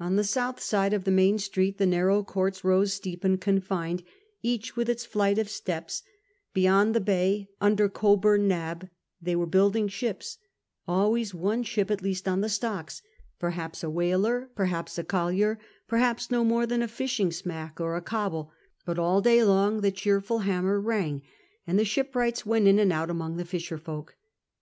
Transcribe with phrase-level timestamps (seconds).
[0.00, 4.02] On the south side of the inain street the narrow courts rose steep and confined,
[4.42, 6.02] each with its flight of steps;
[6.54, 8.88] beyond the bay, under Coburn Nab,
[9.20, 10.38] they were building ships,—
[10.88, 13.02] always one siiip at least on the stocks;
[13.38, 18.00] perhaps a whaler, perhaps a collier, perhaps no more than a fishing smack or a
[18.00, 18.50] coble;
[18.86, 21.20] but all day long the cheerful hammer rang,
[21.66, 24.16] and the ship Wrights went in and out among the fisher folk.